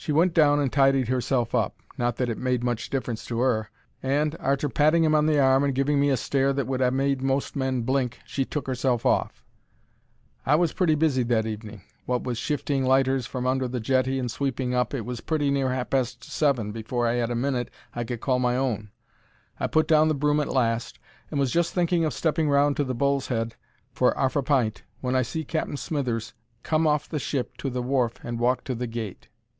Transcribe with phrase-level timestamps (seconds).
[0.00, 4.68] She went down and tidied herself up—not that it made much difference to 'er—and, arter
[4.68, 7.56] patting him on the arm and giving me a stare that would ha' made most
[7.56, 9.44] men blink, she took herself off.
[10.46, 11.82] I was pretty busy that evening.
[12.06, 15.74] Wot with shifting lighters from under the jetty and sweeping up, it was pretty near
[15.74, 18.90] ha' past seven afore I 'ad a minute I could call my own.
[19.60, 20.98] I put down the broom at last,
[21.30, 23.56] and was just thinking of stepping round to the Bull's Head
[23.92, 26.32] for a 'arf pint when I see Cap'n Smithers
[26.62, 29.28] come off the ship on to the wharf and walk to the gate.